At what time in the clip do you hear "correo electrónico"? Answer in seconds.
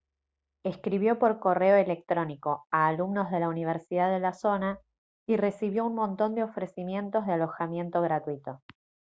1.39-2.65